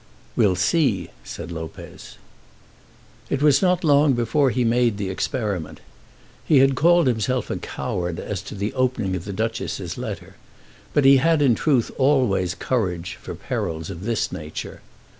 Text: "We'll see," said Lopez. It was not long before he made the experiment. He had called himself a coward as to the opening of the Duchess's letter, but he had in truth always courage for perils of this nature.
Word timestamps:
"We'll 0.35 0.55
see," 0.55 1.11
said 1.23 1.51
Lopez. 1.51 2.17
It 3.29 3.43
was 3.43 3.61
not 3.61 3.83
long 3.83 4.13
before 4.13 4.49
he 4.49 4.63
made 4.63 4.97
the 4.97 5.11
experiment. 5.11 5.79
He 6.43 6.57
had 6.57 6.73
called 6.73 7.05
himself 7.05 7.51
a 7.51 7.57
coward 7.57 8.19
as 8.19 8.41
to 8.49 8.55
the 8.55 8.73
opening 8.73 9.15
of 9.15 9.25
the 9.25 9.31
Duchess's 9.31 9.99
letter, 9.99 10.37
but 10.95 11.05
he 11.05 11.17
had 11.17 11.39
in 11.43 11.53
truth 11.53 11.91
always 11.99 12.55
courage 12.55 13.19
for 13.21 13.35
perils 13.35 13.91
of 13.91 14.03
this 14.03 14.31
nature. 14.31 14.81